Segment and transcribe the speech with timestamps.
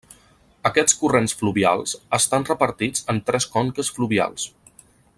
[0.69, 4.51] Aquests corrents fluvials estan repartits en tres conques fluvials.